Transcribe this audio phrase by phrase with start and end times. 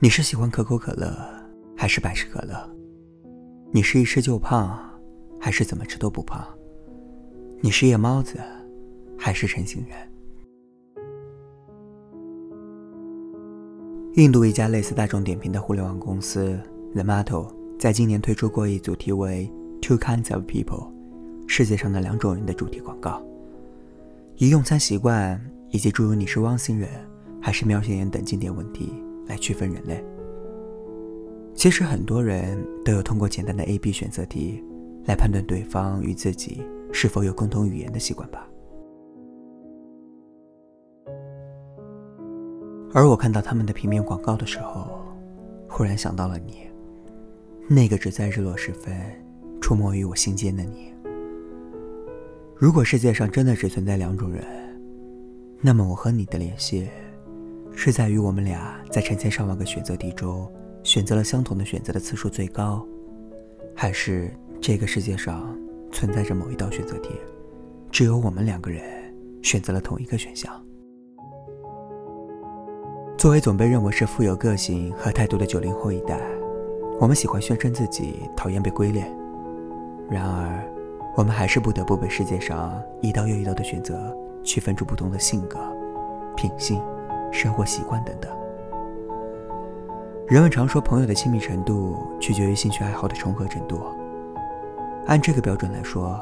[0.00, 1.12] 你是喜欢可口可乐
[1.76, 2.54] 还是百事可乐？
[3.72, 4.78] 你是一吃就胖，
[5.40, 6.40] 还是怎么吃都不胖？
[7.60, 8.38] 你是夜猫子，
[9.18, 9.98] 还是晨醒人？
[14.14, 16.56] 印度一家类似大众点评的互联网公司
[16.94, 19.52] The Mato 在今年推出过一组题为
[19.82, 20.92] “Two Kinds of People”（
[21.48, 23.20] 世界上的两种人）的主题广告，
[24.36, 26.88] 以用餐习惯以及诸如“你是汪星人
[27.42, 28.92] 还是喵星人”等经典问题。
[29.28, 30.02] 来区分人类。
[31.54, 34.64] 其实很多人都有通过简单的 A、B 选择题
[35.06, 38.48] 来判断对方与自己是否有共同语言的习惯吧。
[42.94, 45.00] 而我看到他们的平面广告的时候，
[45.68, 46.68] 忽然想到了你，
[47.68, 48.96] 那个只在日落时分
[49.60, 50.94] 出没于我心间的你。
[52.56, 54.44] 如果世界上真的只存在两种人，
[55.60, 56.88] 那么我和你的联系。
[57.74, 60.50] 是在于我们俩在成千上万个选择题中
[60.82, 62.84] 选择了相同的选择的次数最高，
[63.74, 65.56] 还是这个世界上
[65.92, 67.10] 存在着某一道选择题，
[67.90, 68.82] 只有我们两个人
[69.42, 70.52] 选择了同一个选项？
[73.16, 76.20] 作为总被认为是富有个性和态度的九零后一代，
[77.00, 79.04] 我们喜欢宣称自己讨厌被归类，
[80.10, 80.64] 然而，
[81.16, 85.58] 我们还是不得不被世界上一道又一道的选择区分出不同的性格、
[86.36, 86.80] 品性。
[87.32, 88.30] 生活习惯等等。
[90.26, 93.80] 人们常说，朋友的亲密程度取决于兴趣爱好的重合程度。
[95.06, 96.20] 按这个标准来说，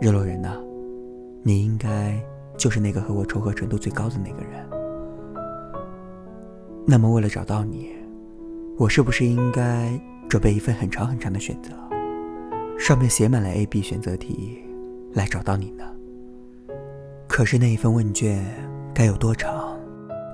[0.00, 0.52] 日落人呢，
[1.44, 2.20] 你应该
[2.56, 4.68] 就是那个和我重合程度最高的那个人。
[6.84, 7.90] 那么，为了找到你，
[8.76, 9.88] 我是不是应该
[10.28, 11.70] 准备一份很长很长的选择，
[12.76, 14.58] 上面写满了 A、B 选择题，
[15.12, 15.84] 来找到你呢？
[17.28, 18.44] 可是那一份问卷
[18.92, 19.63] 该有多长？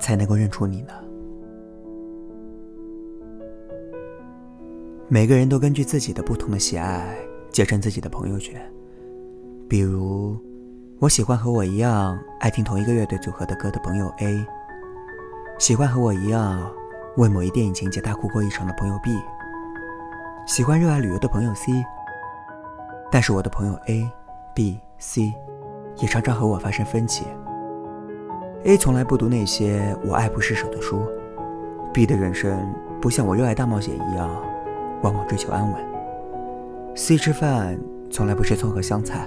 [0.01, 0.93] 才能够认出你呢。
[5.09, 7.17] 每个人都根据自己的不同的喜爱
[7.51, 8.61] 结成自己的朋友圈。
[9.69, 10.37] 比如，
[10.99, 14.45] 我喜欢和我一样爱听同一个乐队组合的歌的朋友 A，
[15.59, 16.69] 喜欢和我一样
[17.17, 19.11] 为某一电影情节大哭过一场的朋友 B，
[20.47, 21.73] 喜欢热爱旅游的朋友 C。
[23.11, 24.09] 但是我的朋友 A、
[24.55, 25.33] B、C
[25.97, 27.25] 也常常和我发生分歧。
[28.65, 31.01] A 从来不读那些我爱不释手的书
[31.95, 34.29] ，B 的人生不像我热爱大冒险一样，
[35.03, 35.83] 往往追求安稳。
[36.95, 39.27] C 吃饭从来不吃葱和香菜。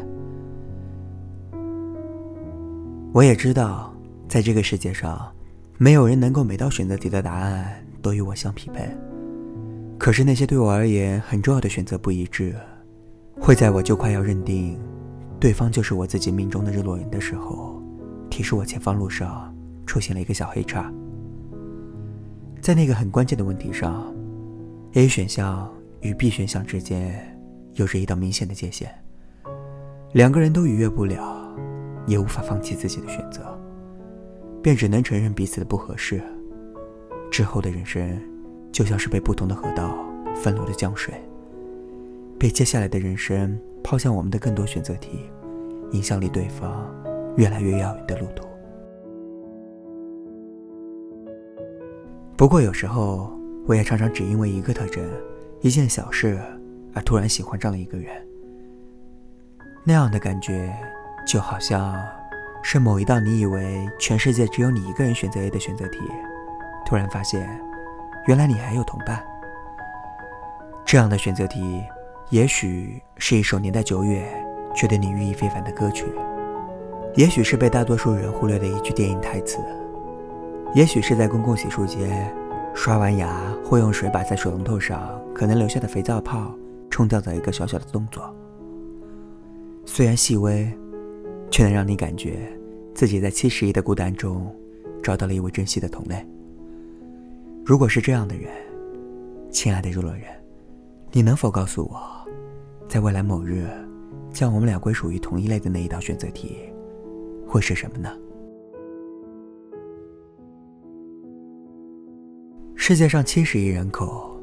[3.12, 3.92] 我也知道，
[4.28, 5.32] 在这个世界上，
[5.80, 8.88] 没有人能够每道选择题的答案都与我相匹配。
[9.98, 12.56] 可是那些对我而言很重要的选择不一致，
[13.42, 14.80] 会在我就快要认定，
[15.40, 17.73] 对方就是我自己命中的日落人的时候。
[18.34, 19.56] 提示我前方路上
[19.86, 20.92] 出现了一个小黑叉，
[22.60, 24.12] 在那个很关键的问题上
[24.94, 25.72] ，A 选项
[26.02, 27.40] 与 B 选项之间
[27.74, 28.92] 有着一道明显的界限，
[30.14, 31.48] 两个人都逾越不了，
[32.08, 33.56] 也无法放弃自己的选择，
[34.64, 36.20] 便只能承认彼此的不合适。
[37.30, 38.20] 之后的人生
[38.72, 39.96] 就像是被不同的河道
[40.34, 41.14] 分流的江水，
[42.40, 45.20] 被接下来的人生抛向我们的更多选择题，
[45.92, 46.84] 影响离对方。
[47.36, 48.48] 越来越遥远的路途。
[52.36, 53.32] 不过有时候，
[53.68, 55.04] 我也常常只因为一个特征、
[55.62, 56.40] 一件小事，
[56.94, 58.12] 而突然喜欢上了一个人。
[59.86, 60.74] 那样的感觉，
[61.26, 61.96] 就好像
[62.62, 66.00] 是某一道你以为全世界只有你一个人选择 A 的选择题，
[66.86, 67.48] 突然发现，
[68.28, 69.24] 原来你还有同伴。
[70.86, 71.84] 这样的选择题，
[72.30, 74.28] 也许是一首年代久远
[74.76, 76.06] 却对你寓意非凡的歌曲。
[77.16, 79.60] 也许是被大多数人忽略的一句电影台词，
[80.74, 82.34] 也许是在公共洗漱间
[82.74, 86.52] 刷完牙或用水把在水龙头上可能留下的肥皂泡
[86.90, 88.36] 冲掉的一个小小的动作。
[89.86, 90.68] 虽然细微，
[91.52, 92.52] 却能让你感觉
[92.96, 94.52] 自己在七十亿的孤单中
[95.04, 96.26] 找到了一位珍惜的同类。
[97.64, 98.52] 如果是这样的人，
[99.52, 100.24] 亲爱的日落人，
[101.12, 102.02] 你能否告诉我，
[102.88, 103.68] 在未来某日，
[104.32, 106.73] 将我们俩归属于同一类的那一道选择题？
[107.54, 108.10] 会是什么呢？
[112.76, 114.42] 世界上七十亿人口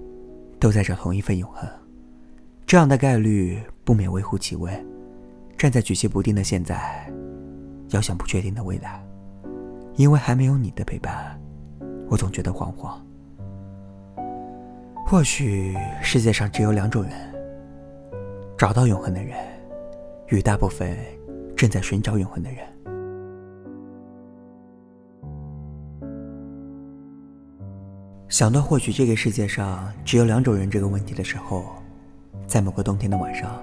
[0.60, 1.68] 都在找同一份永恒，
[2.64, 4.70] 这样的概率不免微乎其微。
[5.58, 7.04] 站在举棋不定的现在，
[7.88, 9.04] 遥想不确定的未来，
[9.96, 11.36] 因为还没有你的陪伴，
[12.08, 12.96] 我总觉得惶惶。
[15.04, 17.12] 或许世界上只有两种人：
[18.56, 19.36] 找到永恒的人，
[20.28, 20.96] 与大部分
[21.56, 22.64] 正在寻找永恒的人。
[28.30, 31.64] 想到或许这个世界上只有两种人这个问题的时候，
[32.46, 33.60] 在某个冬天的晚上，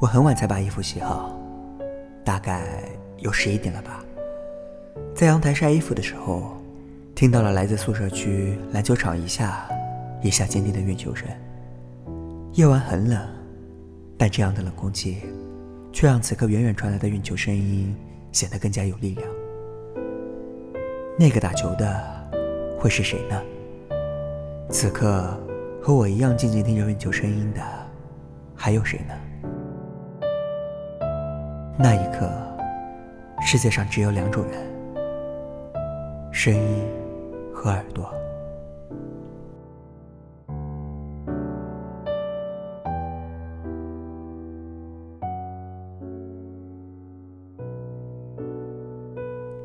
[0.00, 1.36] 我很晚才把衣服洗好，
[2.24, 2.64] 大概
[3.18, 4.04] 有十一点了吧。
[5.16, 6.56] 在阳台晒衣服的时候，
[7.12, 9.68] 听到了来自宿舍区篮球场一下
[10.22, 11.26] 一下坚定的运球声。
[12.52, 13.20] 夜晚很冷，
[14.16, 15.22] 但这样的冷空气，
[15.92, 17.92] 却让此刻远远传来的运球声音
[18.30, 19.28] 显得更加有力量。
[21.18, 22.00] 那个打球的
[22.78, 23.42] 会是谁呢？
[24.72, 25.22] 此刻
[25.82, 27.60] 和我一样静静听着运球声音的，
[28.54, 29.14] 还有谁呢？
[31.78, 32.26] 那一刻，
[33.42, 34.58] 世界上只有两种人：
[36.32, 36.88] 声音
[37.54, 38.10] 和耳朵。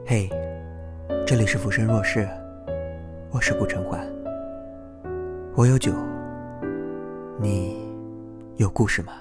[0.06, 0.30] 嘿，
[1.26, 2.28] 这里是浮生若世，
[3.32, 4.17] 我是顾晨欢。
[5.58, 5.92] 我有酒，
[7.42, 7.76] 你
[8.58, 9.14] 有故事吗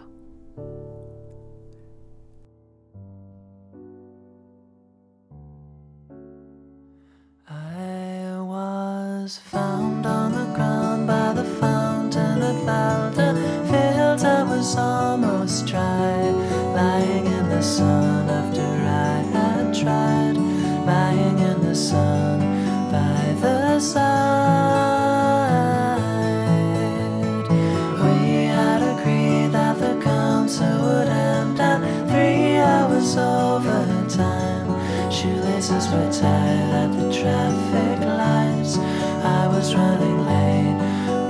[35.66, 38.78] places where tired at the traffic lights.
[38.78, 40.78] I was running late,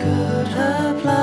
[0.02, 1.16] could apply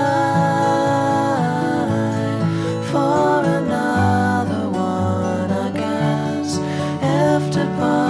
[2.91, 6.57] for another one, I guess.
[7.01, 8.02] After.